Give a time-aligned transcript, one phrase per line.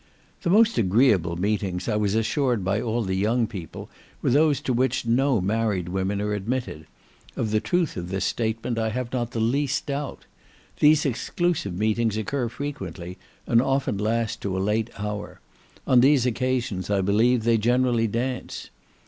[0.41, 3.87] The most agreeable meetings, I was assured by all the young people,
[4.23, 6.87] were those to which no married women are admitted;
[7.35, 10.25] of the truth of this statement I have not the least doubt.
[10.79, 15.39] These exclusive meetings occur frequently, and often last to a late hour;
[15.85, 18.71] on these occasions, I believe, they generally dance.